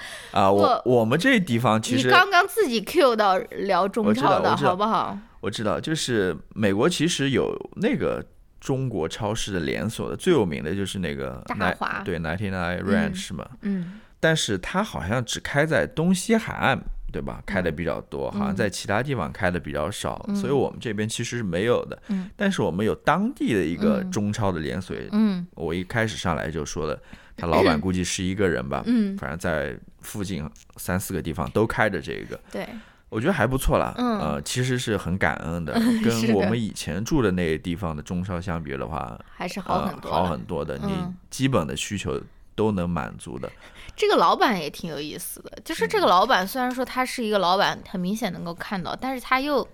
[0.33, 5.19] 啊，我我我们这地方其实你刚刚自己 Q 到聊中超的好不好？
[5.41, 8.25] 我知道，就是美国其实有那个
[8.61, 13.47] 中国超市的连锁的，最有名的就是那个大华对 Ninety Nine Ranch 嘛。
[13.63, 16.79] 嗯但是它好像只开在东西海岸，
[17.11, 17.43] 对吧？
[17.47, 21.99] 开的比较多，好像在其他地方开的比较少，所以我们这边其实是没有的。
[22.09, 27.01] 嗯但是我们有当地的一个嗯中超的连锁，嗯我一开始上来就说了，
[27.41, 32.69] 他老板估计是一个人吧，嗯，反正在附近三四个地方都开着这个，对，
[33.09, 33.95] 我觉得还不错啦。
[33.97, 35.73] 嗯呃，其实是很感恩的，
[36.05, 40.31] 跟我们以前住的那个地方的中超相比的话，还是好很多呃、好的。
[40.31, 42.21] 很多的，你嗯基本的需求
[42.55, 43.51] 都能满足的。
[43.97, 49.67] 这个老板也挺有意思的，就是这个老板虽然说他是一个老板，很明显能够看到，但是他又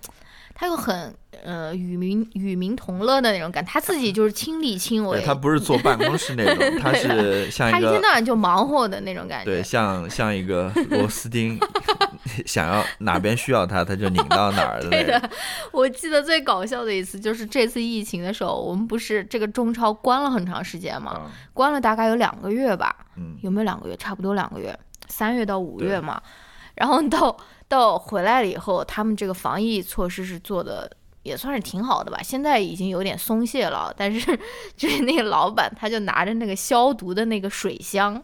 [0.59, 9.45] 他又很呃与民与民同乐的那种感觉，他自己就是亲力亲为，，他不是坐办公室那种， 他是像他一天到晚就忙活的那种感觉。
[9.45, 11.59] 对，像像一个螺丝钉，
[12.47, 15.03] 想要哪边需要他，他就拧到哪儿的对。
[15.03, 15.29] 的，
[15.71, 21.21] 我记得最搞笑的一次就是这次疫情的时候，我们不是这个中超关了很长时间嘛，啊
[21.53, 23.95] 关了大概有两个月吧，嗯，有没有两个月？
[23.95, 24.75] 差不多两个月，
[25.07, 26.19] 三月到五月嘛。
[26.73, 27.35] 然后到
[27.67, 30.89] 到回来了以后，他们这个防疫措施是做的
[31.23, 32.19] 也算是挺好的吧。
[32.23, 34.39] 现在已经有点松懈了，但是
[34.75, 38.23] 就是那个老板他就拿着那个消毒的那个水箱，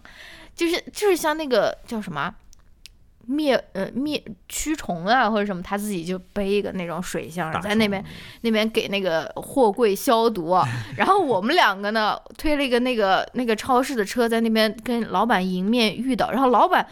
[0.56, 2.34] 就是就是像那个叫什么。
[3.26, 8.04] 灭呃灭驱虫啊或者什么，他自己就背一个那种水箱，在那边
[8.42, 16.86] 那边给那个货柜消毒啊， 然后我们两个呢推了一个那个那个超市的车在那边跟老板迎面遇到，然后老板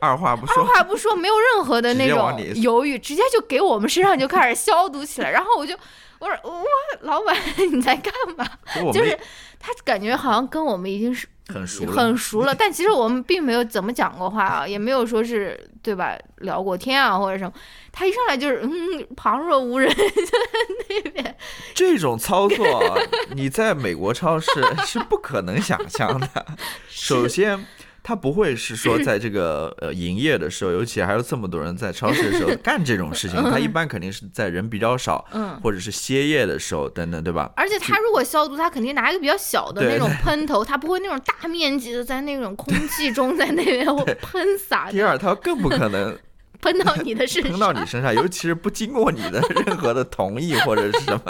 [0.00, 5.74] 二话不说二说，话不说，没有任何的那种犹豫，直接就给我们身上就开始消毒起来，然后我就
[6.18, 6.64] 我说哇，
[7.02, 7.36] 老板
[7.72, 8.46] 你在干嘛？
[8.92, 9.18] 就是
[9.58, 17.52] 他感觉好像跟我们已经是很熟了，很熟了， 但其实我们并没有怎么讲过话啊，也没有说是对吧聊过天啊或者什么。
[17.92, 18.70] 他一上来就是嗯
[19.16, 20.38] 旁若无人，就在
[20.88, 21.36] 那边。
[21.74, 22.94] 这种操作啊，
[23.34, 24.48] 你在美国超市
[24.86, 26.46] 是不可能想象的。
[26.88, 27.66] 首先，
[28.10, 37.52] 他不会是说 在这个呃营业的时候，尤其还有这么多人在超市的时候 干这种事情，他一般肯定是在人比较少，嗯或者是歇业的时候等等，对吧？
[37.54, 43.86] 而且他如果消毒，他肯定拿一个比较小的那种喷头，他不会那种大面积的在那种空气中在那边
[44.20, 46.18] 喷洒，第二，他更不可能
[46.60, 47.52] 喷到你的身上。
[47.52, 51.22] 喷到你身上，尤其是不经过你的任何的同意或者是什么，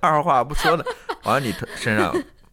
[0.00, 0.86] 二话不说的
[1.24, 2.10] 往你身上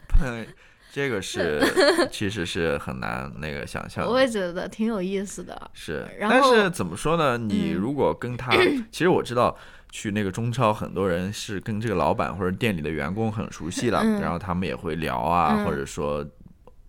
[0.10, 0.46] 喷，
[0.94, 1.62] 这个是
[2.12, 4.12] 其实是很难那个想象的。
[4.12, 5.60] 我也觉得挺有意思的。
[5.74, 7.38] 是，但是怎么说呢？
[7.38, 8.52] 你嗯如果跟他，
[8.92, 9.56] 其实我知道
[9.90, 16.26] 去那个中超，很多人是跟这个老板或者店里的员工很熟悉了，嗯然后他们也会聊啊，嗯或者说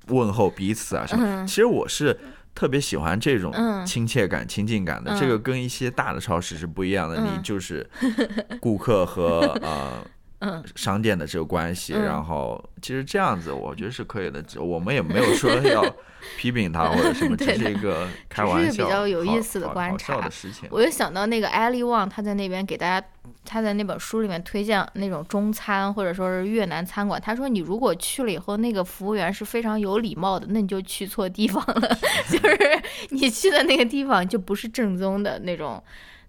[0.09, 1.25] 问候彼此啊什么。
[1.25, 2.19] 嗯其实我是
[2.55, 7.17] 特别喜欢这种嗯亲切感、亲近感的，嗯这个跟一些大的超市是不一样的。
[7.17, 7.88] 嗯你就是
[8.61, 10.05] 顾客和呃
[10.44, 15.83] 嗯商店的这个关系，嗯然后其实这样子我觉得是可以的，只我们也没有说要
[16.37, 20.68] 批评他或者什么，只是一个开玩笑，比较有意思的观察笑的事情。
[20.72, 23.07] 我就想到那个艾利旺，他在那边给大家，
[23.44, 27.20] 他在那本书里面推荐那种中餐或者说是越南餐馆。
[27.20, 35.83] 他说，你如果去了以后，那个服务员是非常有礼貌的，那你就去错地方了， 就是 你去的那个地方就不是正宗的那种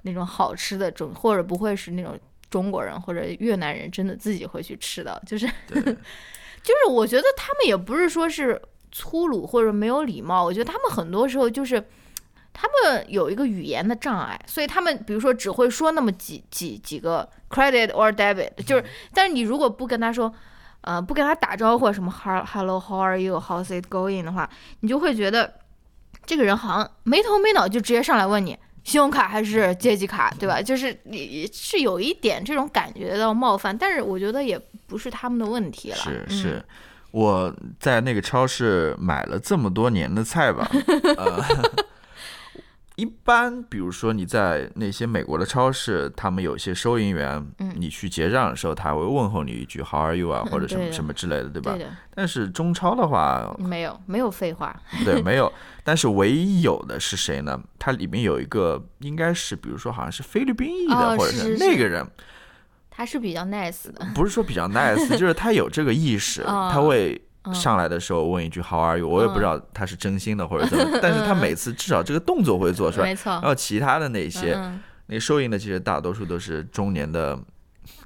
[0.04, 2.18] 那种好吃的中，或者不会是那种
[2.54, 8.62] 中国人或者越南人真的自己会去吃的， 就是， 就是我觉得他们也不是说是
[8.92, 11.84] 粗鲁或者没有礼貌，我觉得他们很多时候就是
[12.54, 20.32] 他们有一个语言的障碍，所以他们比如说只会说那么几几几个 credit or debit，就是但是你如果不跟他说。
[20.86, 24.50] 呃，不跟他打招呼，什么 Hel- hello how are you how's it going 的话，
[24.82, 25.62] 你就会觉得
[26.26, 30.62] 这个人好像没头没脑就直接上来问你信用卡还是借记卡，对吧？
[30.62, 35.98] 就是你是有一点这种感觉到冒犯，但是我觉得也不是他们的问题了。
[36.08, 36.66] 嗯是是，
[37.12, 40.70] 我在那个超市买了这么多年的菜吧，
[41.18, 41.44] 呃，
[42.96, 51.88] 一般比如说你在那些美国的超市，他们有些收银员，嗯你去结账的时候，他会问候你一句 “How are you” 啊，或者什么什么之类的，对吧对？
[52.14, 54.80] 但是中超的话，没有没有废话。
[55.04, 55.52] 对，没有。
[55.84, 57.60] 但是唯一有的是谁呢？
[57.80, 62.06] 它里面有一个，应该是比如说好像是菲律宾裔的，或者哦是那个人，
[62.92, 73.08] 他是比较 nice 的，不是说比较 nice， 就是他有这个意识，哦他会嗯上来的时候问一句 “How are you”，我也不知道他是真心的或者怎么， 但是他每次至少这个动作会做出来。
[73.08, 73.42] 没错然。
[73.42, 77.38] 后其他的那些，嗯，那收银的其实大多数都是中年的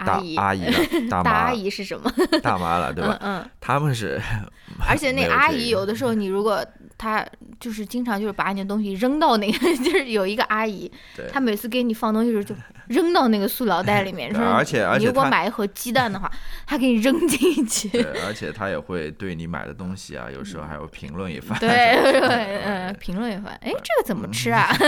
[0.05, 2.11] 大阿姨，阿姨了、 大大阿、姨是什么？
[2.41, 3.17] 大妈了，对吧？
[3.21, 4.19] 嗯嗯，他们是
[4.87, 6.65] 而且那阿姨有的时候，你如果
[6.97, 7.23] 她
[7.59, 10.91] 就是经常就是把你的东西扔到那个，就是有一个阿姨，
[11.31, 12.55] 她每次给你放东西的时候就
[12.87, 16.31] 扔到那个塑料袋里面， 是吧而且而且你如果买一盒鸡蛋的话，
[16.65, 17.89] 他给你扔进去。
[17.89, 21.57] 对，而且他也会对你买的东西啊，有时候还会评论一番。
[21.59, 24.69] 对对，嗯，评论一番，哎，这个怎么吃啊？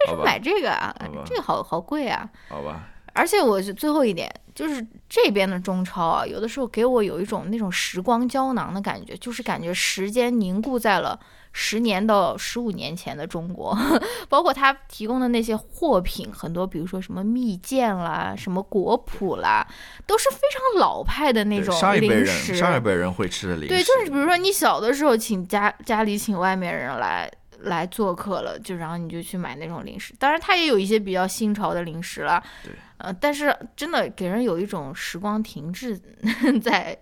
[0.00, 0.94] 为什么买这个啊？
[1.26, 2.28] 这个好好贵啊！
[2.48, 11.18] 好吧，而且我是最后一点，就是这边的中超啊，有的时候给我有一种那种时光胶囊的感觉，就是感觉时间凝固在了
[11.52, 13.76] 十年到十五年前的中国，
[14.28, 19.66] 包括他提供的那些货品，很多比如说什么蜜饯啦、什么果脯啦，
[20.06, 22.54] 都是非常老派的那对种上一辈人零食。
[22.54, 27.28] 上一辈人会吃的零食，对，就是比如说你小的时候请家家里请外面人来
[27.62, 30.14] 来做客了，就然后你就去买那种零食。
[30.18, 35.98] 当然，它也有一些比较新潮的零食了，对，呃，但是真的给人有一种时光停滞
[36.62, 36.96] 在，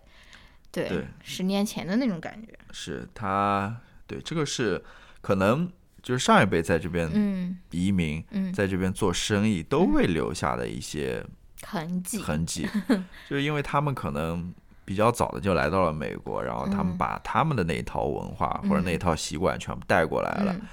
[0.71, 2.49] 对，对十年前的那种感觉。
[2.71, 4.83] 是他对这个是
[5.21, 5.71] 可能
[6.03, 11.25] 就是上一辈在这边嗯移民，嗯，在这边做生意都会留下的一些
[11.63, 12.19] 痕迹。
[12.19, 12.69] 痕迹，
[13.29, 14.53] 就是因为他们可能
[14.85, 20.53] 比较早的就来到了美国，然后他们嗯把他们的那一套文化或者那一套习惯全部带过来了。
[20.53, 20.63] 嗯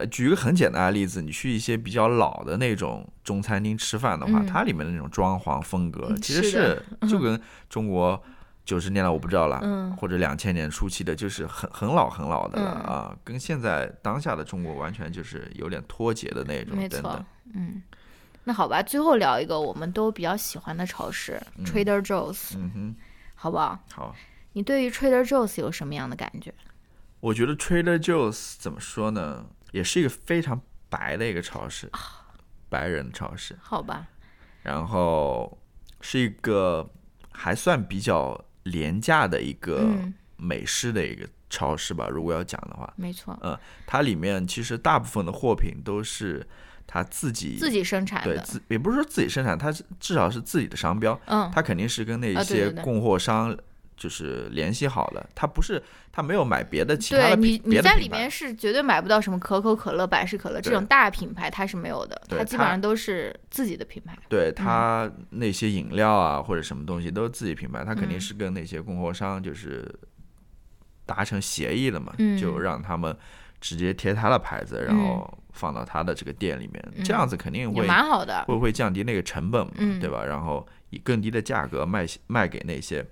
[0.00, 8.20] 呃，举一个很简单的例子，你去一些比较老的那种中餐厅吃饭的话，嗯它里面的那种装潢风格嗯其实是 就跟中国
[8.64, 17.82] 九十年代我不知道了，嗯或者两千年初期的，就是很很老很老的了、嗯啊，跟现在当下的中国完全就是有点脱节的那种没错等等。，嗯。
[18.44, 22.96] 那好吧，最后聊一个我们都比较喜欢的超市、嗯 Trader Joe's，嗯哼，
[23.34, 23.78] 好不好？
[23.92, 24.16] 好，
[24.54, 26.52] 你对于 Trader Joe's 有什么样的感觉？
[27.20, 31.90] 我觉得 Trader Joe's 怎么说呢，也是一个非常白的一个超市，
[32.68, 34.06] 白人超市，好吧，
[34.62, 35.58] 然后
[36.00, 36.88] 是一个
[37.32, 42.08] 还算比较廉价的一个嗯，美式的一个超市吧。
[42.08, 46.46] 如果要讲的话，没错，嗯它里面其实大部分的货品都是
[46.86, 53.56] 它自己自己生产的，对自也不是说自己生产，它是至少是自己的商标，嗯，它肯定是跟那些供货商
[54.00, 64.16] 就是联系好了，他不是他没有买别的其他的对你你在里面是绝对买不到什么可口可乐、百事可乐这种大品牌，它是没有的，对它它基本上都是自己的品牌。
[64.30, 69.86] 对它那些饮料啊或者什么东西都是自己品牌，它肯定嗯是跟那些供货商就是
[71.04, 73.14] 达成协议了嘛，嗯就让他们
[73.60, 80.24] 直接贴他的牌子，然后放到他的这个店里面，这样子肯定会蛮好的，会不会降低那个成本嘛，嗯对吧？
[80.24, 83.06] 然后以更低的价格卖卖给那些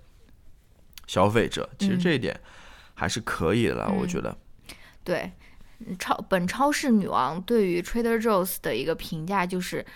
[1.09, 2.39] 消费者，其实嗯这一点
[2.95, 4.39] 还是可以的啦，我嗯觉得。
[5.03, 5.33] 对。
[5.81, 9.87] 嗯超本超市女王对于 Trader Joe's 的一个评价就是，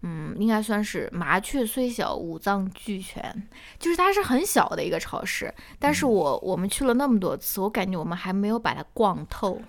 [0.00, 3.48] 嗯，应该算是麻雀虽小，五脏俱全。
[3.78, 9.62] 就是它是很小的一个超市，但嗯是我我们去了那么多次，我感觉我们还没有把它逛透，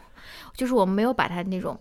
[0.56, 1.80] 就是我们没有把它那种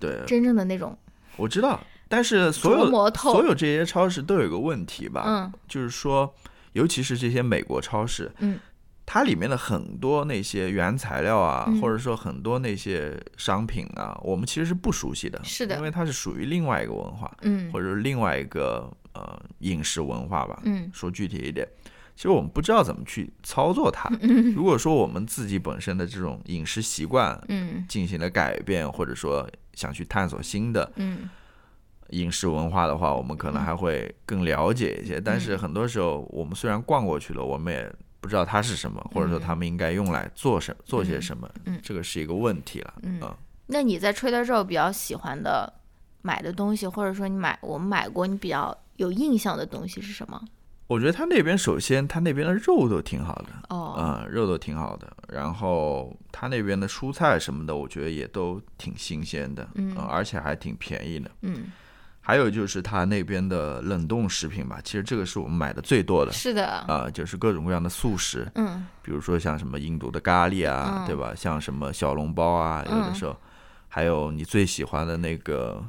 [0.00, 0.98] 对，真正的那种
[1.36, 6.34] 我知道但是所有所有这些超市都有一个问题吧，嗯就是说，
[6.72, 8.58] 尤其是这些美国超市，嗯，
[9.04, 11.80] 它里面的很多那些原材料啊，嗯。
[11.80, 17.70] 或者说很多那些商品啊，我们其实是不熟悉的，是的因为它是属于另外一个文化，嗯。
[17.72, 20.60] 或者是另外一个呃饮食文化吧。
[20.64, 20.90] 嗯。
[20.92, 21.66] 说具体一点，
[22.16, 24.08] 其实我们不知道怎么去操作它。
[24.54, 27.84] 如果说我们自己本身的这种饮食习惯嗯。
[27.88, 31.28] 进行了改变，或者说想去探索新的嗯
[32.12, 35.20] 饮食文化的话，我们可能还会更了解一些。
[35.20, 42.94] 但是很多时候，我们虽然逛过去了，我们也不知道它是什么，或者说他们应该用来做什做些什么，嗯这个是一个问题了。
[43.02, 45.72] 嗯啊那你在 Trader Joe 比较喜欢的
[46.20, 50.40] 买的东西，或者说你买我们买过你比较有印象的东西是什么？
[50.88, 55.10] 我觉得他那边首先他那边的肉都挺好的，哦，嗯、肉都挺好的。
[55.28, 61.30] 然后他那边的蔬菜什么的，我觉得也都挺新鲜的，嗯呃而且还挺便宜的。
[61.42, 61.66] 嗯，
[62.24, 66.30] 还有就是他那边的冷冻食品吧，其实这个是我们买的最多的。
[66.30, 68.86] 是的，啊、就是各种各样的速食，嗯。
[69.02, 71.06] 比如说像什么印度的咖喱啊，嗯。
[71.06, 71.34] 对吧？
[71.34, 73.36] 像什么小笼包啊，有的嗯时候，
[73.88, 75.82] 还有你最喜欢的那个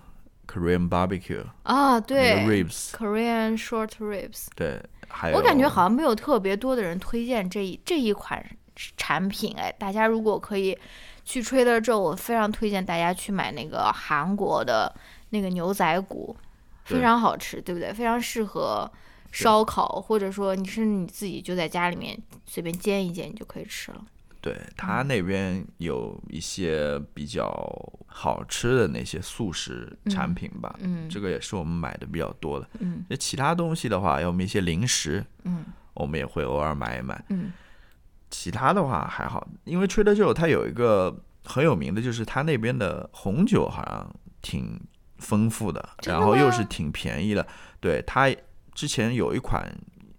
[0.48, 2.43] Korean barbecue 啊，对。
[2.48, 8.43] ribs，，Korean short ribs，对，还有我感觉好像没有特别多的人推荐这一这一款
[8.98, 10.76] 产品，哎，大家如果可以
[11.24, 14.91] 去 Trader Joe，我非常推荐大家去买那个韩国的
[15.34, 16.36] 那个牛仔骨，
[16.86, 17.91] 非常好吃，对不对？
[17.91, 18.89] 非常适合
[19.32, 22.15] 烧烤，或者说你是你自己就在家里面
[22.46, 24.06] 随便煎一煎，你就可以吃了。
[24.39, 27.48] 对他那边有一些比较
[28.06, 32.69] 好吃的那些素食产品吧，嗯这个也是我们买的比较多的。
[32.80, 35.65] 嗯那其他东西的话，要么一些零食，嗯
[35.96, 37.24] 我们也会偶尔买一买。
[37.30, 37.52] 嗯
[38.30, 41.15] 其他的话还好，因为 Trader Joe 它有一个
[41.46, 44.78] 很有名的，就是它那边的红酒好像挺
[45.24, 47.48] 丰富的，然后又是挺便宜的。
[47.80, 48.30] 对，它
[48.76, 49.66] 之前有一款，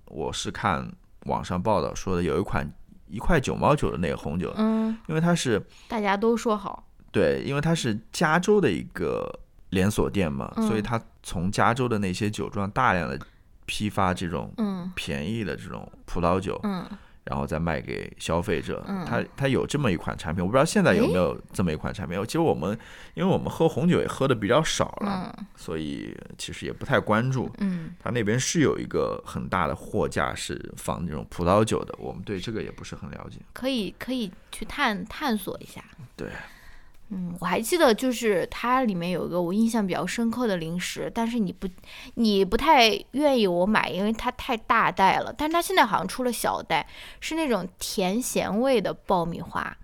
[0.07, 0.90] 我是看
[1.27, 2.69] 网上报道说的，有一款
[3.07, 6.88] 一块九毛九的那个红酒，嗯，因为它是大家都说好。
[7.12, 9.31] 对，因为它是加州的一个
[9.71, 13.19] 连锁店嘛，所以嗯它从加州的那些酒庄大量的
[13.67, 14.90] 批发这种嗯。
[14.97, 16.87] 便宜的这种葡萄酒，嗯
[17.24, 18.84] 然后再卖给消费者。
[18.87, 22.20] 嗯它它有这么一款产品，我不知道现在有没有这么一款产品。
[22.24, 22.78] 其实我们
[23.14, 27.50] 因为我们喝红酒也喝的比较少了，嗯所以其实也不太关注。
[27.58, 33.38] 嗯它那边是有一个很大的货架是放那种葡萄酒的，我们对这个也不是很了解。
[33.52, 35.82] 可以可以去探探索一下。
[36.16, 36.28] 对，
[37.16, 41.68] 嗯，我还记得就是它里面有一个我印象比较深刻的零食，但是你不
[42.14, 45.33] 你不太愿意我买，因为它太大袋了。
[45.33, 46.85] 但是它现在好像出了小袋，
[47.20, 49.77] 是那种甜咸味的爆米花，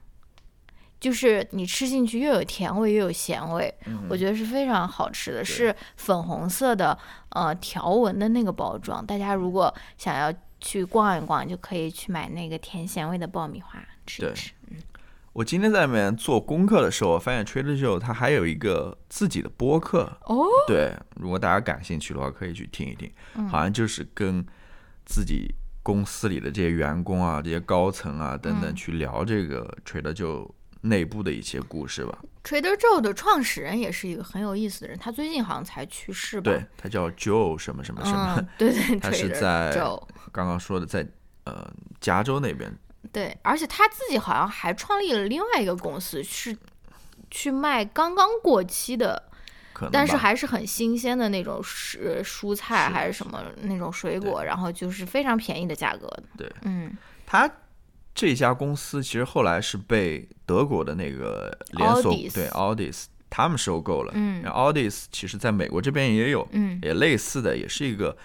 [0.98, 3.72] 就是你吃进去又有甜味又有咸味，
[4.08, 9.06] 我觉得是非常好吃的，是粉红色的呃条纹的那个包装。
[9.06, 14.50] 大家如果想要去逛一逛，就可以去买那个甜咸味的爆米花吃一对吃。
[15.40, 20.00] 我今天在里面做功课的时候，我发现 Trader Joe 它还有一个自己的播客。
[20.26, 23.10] 哦，对，如果大家感兴趣的话，可以去听一听。
[23.48, 24.44] 好像就是跟
[25.06, 30.50] 自己公司里的这些员工啊、这些高层啊等等去聊这个 Trader Joe
[30.82, 32.18] 内部的一些故事吧。
[32.44, 36.52] Trader Joe 的创始人也是一个很有意思的人，他最近好像才去世吧？
[36.52, 39.74] 对，他叫 Joe 什么什么什么，嗯，对对 他是在
[40.30, 41.08] 刚刚说的在
[41.44, 42.70] 呃加州那边。
[43.12, 46.56] 对，而且他自己好像还创立了另外一个公司，是
[47.30, 49.22] 去卖刚刚过期的，
[49.90, 56.22] 但是还是很新鲜的那种蔬蔬菜还是什么那种水果，然后就是非常便宜的价格的。
[56.36, 57.50] 对嗯，他
[58.14, 64.12] 这家公司其实后来是被德国的那个连锁对 Audis 他们收购了。
[64.14, 68.16] 嗯然后 Audis 其实在美国这边也有，嗯也类似的，也是一个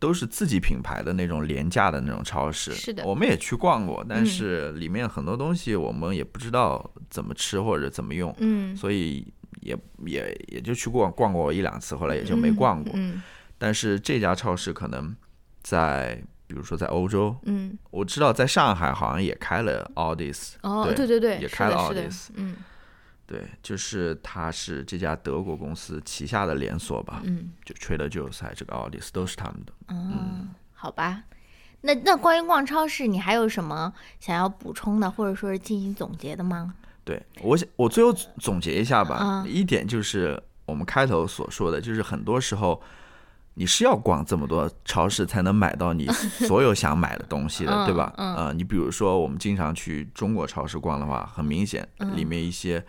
[0.00, 2.72] 都是自己品牌的那种廉价的那种超市。
[2.72, 3.04] 是的。
[3.04, 4.26] 我们也去逛过，但嗯。
[4.26, 9.24] 是里面很多东西我们也不知道怎么吃或者怎么用，嗯，所以
[9.60, 12.92] 也也也就去逛逛过一两次，后来也就没逛过。
[12.96, 13.22] 嗯
[13.62, 15.14] 但是这家超市可能
[15.62, 22.56] 在，比如说在欧洲，嗯，我知道在上海好像也开了 Audis，哦，对对对也开了 Audis，嗯
[23.30, 29.72] 对，就是它是这家德国公司旗下的连锁吧，嗯就 Trader Joe's 还有这个 Audis 都是他们的。
[29.86, 31.22] 嗯，好吧。
[31.82, 36.74] 那那关于逛超市，你还有什么想要补充的，或者说是进行总结的吗？
[37.04, 39.18] 对我想，我最后总结一下吧。
[39.22, 42.82] 嗯一点就是我们开头所说的，就是很多时候
[43.54, 46.06] 你是要逛这么多超市才能买到你
[46.46, 48.12] 所有想买的东西的，嗯对吧？
[48.16, 52.84] 嗯呃，你比如说我们经常去中国超市逛的话，很明显嗯里面一些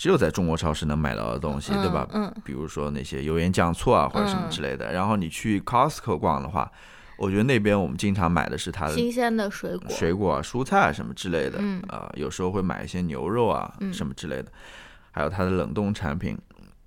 [0.00, 2.08] 只有在中国超市能买到的东西，对吧？
[2.14, 4.90] 嗯，比如说那些油盐酱醋啊，或者什么之类的。
[4.94, 6.72] 然后你去 Costco 逛的话，
[7.18, 11.58] 我觉得那边我们经常买的是它的新鲜的水果，水果啊、蔬菜啊什么之类的。
[11.60, 14.50] 嗯啊、有时候会买一些牛肉啊、嗯什么之类的，
[15.10, 16.38] 还有它的冷冻产品。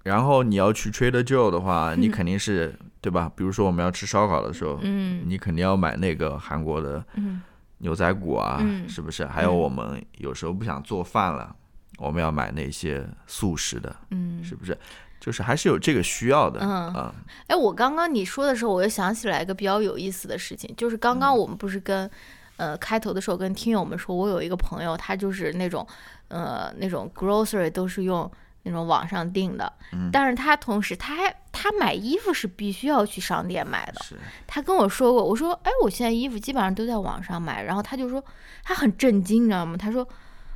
[0.01, 3.31] 然后你要去 Trader Joe 的话，你肯定是对吧？
[3.35, 7.43] 比如说我们要吃烧烤的时候，嗯你肯定要买那个韩国的嗯
[7.77, 9.23] 牛仔骨啊，嗯是不是？
[9.23, 11.55] 还有我们有时候不想做饭了，
[11.97, 14.43] 我们要买那些速食的，嗯。
[14.43, 14.77] 是不是？
[15.19, 17.15] 就是还是有这个需要的，嗯啊，
[17.47, 22.11] 哎，我刚刚你说的时候，我又想起来一个比较有意思的事情，就是刚嗯刚我们不是跟，
[22.57, 25.87] 呃，开头的时候跟听友们说，我有一个朋友，他就是那种，
[26.27, 28.29] 呃，那种 grocery 都是用
[28.63, 34.03] 那种网上订的，嗯但是他同时他还他买衣服是必须要去商店买的。
[34.03, 38.21] 是，他跟我说过，我说，哎，我现在衣服基本上都在网上买，然后他就说
[38.61, 39.77] 他很震惊，你知道吗？
[39.77, 40.05] 他说。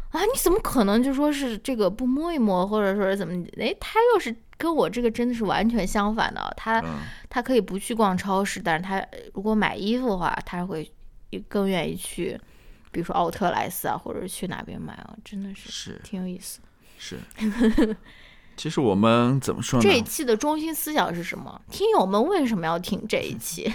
[0.10, 3.34] 啊，你怎么可能就说是这个不摸一摸，或者说是怎么？
[3.60, 6.54] 哎，他又是跟我这个真的是完全相反的。
[6.56, 7.00] 他嗯，
[7.30, 10.92] 他可以不去逛超市，但是他如果买衣服的话，他会
[11.48, 12.40] 更愿意去，
[12.92, 16.60] 比如说奥特莱斯啊，或者是去哪边买啊，真的是是挺有意思。
[16.98, 17.18] 是。
[18.58, 20.02] 其实我们怎么说呢这一？
[20.02, 21.62] 期的中心思想是什么？
[21.70, 23.72] 听友们为什么要听这一期？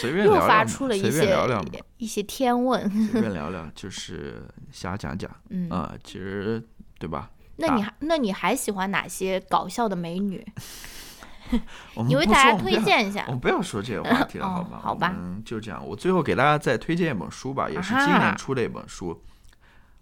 [0.00, 1.68] 随便又聊聊又，发出了一随便些聊聊嘛，
[1.98, 2.88] 一些天问。
[3.08, 6.64] 随便聊聊，就是瞎讲讲嗯，啊、其实
[6.98, 7.30] 对吧？
[7.56, 10.46] 那你还那你还喜欢哪些搞笑的美女？
[12.06, 13.32] 你为不大家推荐一下我。
[13.32, 14.80] 们不要说这个话题了，哦好吗？
[14.80, 15.14] 好吧
[15.44, 15.84] 就这样。
[15.84, 19.20] 我最后给大家再推荐一本书吧，也是今年出的一本书，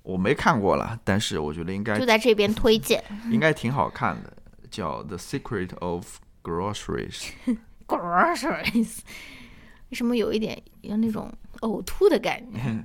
[0.08, 4.32] 我没看过了，但是我觉得应该就在这边推荐应该挺好看的，
[4.70, 7.32] 叫《The Secret of Groceries》。
[7.86, 9.00] groceries，
[9.90, 11.30] 为什么有一点有那种
[11.60, 12.84] 呕吐的感觉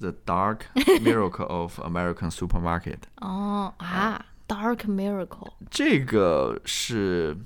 [0.00, 7.36] ？The Dark Miracle of American Supermarket，哦啊，Dark Miracle，这个是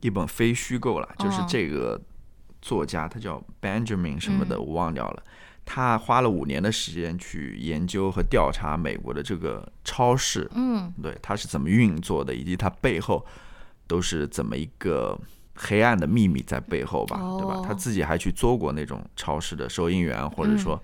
[0.00, 2.00] 一本非虚构了，就是哦这个
[2.62, 5.22] 作家他叫 Benjamin 什么的，嗯我忘掉了。
[5.64, 13.24] 他花了五年的时间去研究和调查美国的这个超市，嗯对它是怎么运作的，以及它背后
[13.86, 15.18] 都是怎么一个
[15.54, 17.64] 黑暗的秘密在背后吧，对吧哦？
[17.66, 20.82] 他自己还去做过那种超市的收银员，或者说、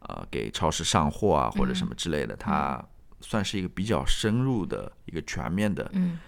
[0.00, 2.36] 呃给超市上货啊，或者什么之类的。
[2.36, 2.82] 他
[3.20, 6.18] 算是一个比较深入的一个全面的嗯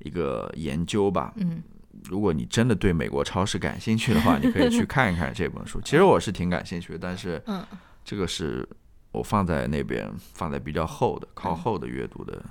[0.00, 1.32] 一个研究吧。
[1.36, 1.62] 嗯
[2.08, 5.80] 如果你真的对美国超市感兴趣的话，你可以去看一看这本书。
[5.84, 7.64] 其实我是挺感兴趣的，但是嗯，
[8.04, 8.66] 这个是
[9.12, 12.42] 我放在那边放在比较后的、靠后的阅读的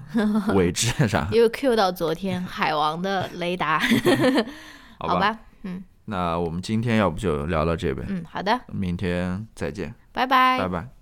[0.54, 1.28] 位置上。
[1.34, 3.80] 又 Q 到昨天海王的雷达，
[5.00, 5.40] 好好吧？
[5.64, 10.99] 嗯那我们今天要不就聊到这边，嗯，好的，明天再见，拜拜拜拜。